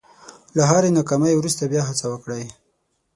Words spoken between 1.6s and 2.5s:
بیا هڅه وکړئ.